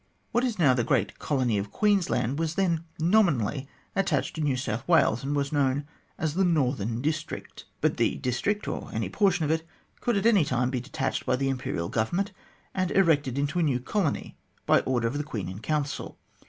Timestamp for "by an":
14.65-14.85